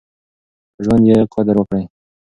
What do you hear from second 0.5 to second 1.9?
په ژوند يې قدر وکړئ.